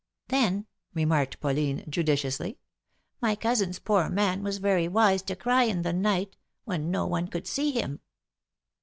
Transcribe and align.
Then," 0.29 0.65
remarked 0.95 1.39
Pauline, 1.39 1.83
judiciously, 1.87 2.57
'^my 3.21 3.39
cousin's 3.39 3.77
poor 3.77 4.09
man 4.09 4.41
was, 4.41 4.57
very 4.57 4.87
wise 4.87 5.21
to 5.21 5.35
cry 5.35 5.65
in 5.65 5.83
the 5.83 5.93
night, 5.93 6.35
when 6.63 6.89
no 6.89 7.05
one 7.05 7.27
could 7.27 7.45
see 7.45 7.69
him 7.69 7.99